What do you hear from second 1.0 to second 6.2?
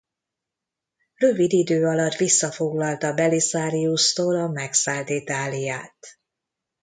Rövid idő alatt visszafoglalta Belisariustól a megszállt Itáliát.